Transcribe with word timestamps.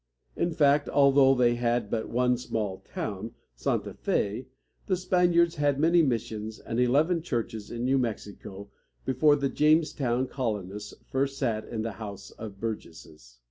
In 0.35 0.49
fact, 0.51 0.89
although 0.89 1.35
they 1.35 1.53
had 1.53 1.91
but 1.91 2.09
one 2.09 2.35
small 2.35 2.79
town, 2.91 3.35
Santa 3.53 3.93
Fé, 3.93 4.47
the 4.87 4.95
Spaniards 4.97 5.57
had 5.57 5.79
many 5.79 6.01
missions 6.01 6.57
and 6.57 6.79
eleven 6.79 7.21
churches 7.21 7.69
in 7.69 7.85
New 7.85 7.99
Mexico 7.99 8.71
before 9.05 9.35
the 9.35 9.47
Jamestown 9.47 10.25
colonists 10.25 10.95
first 11.05 11.37
sat 11.37 11.67
in 11.67 11.83
the 11.83 11.91
House 12.01 12.31
of 12.31 12.59
Burgesses. 12.59 13.37